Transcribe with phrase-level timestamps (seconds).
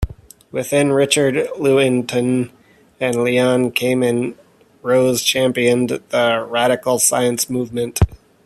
[0.51, 2.49] With Richard Lewontin
[2.99, 4.33] and Leon Kamin,
[4.81, 7.99] Rose championed the "radical science movement".